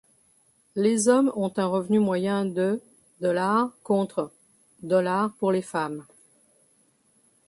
[0.75, 2.81] Les hommes ont un revenu moyen de
[3.21, 4.31] $ contre
[4.83, 6.05] $ pour les femmes.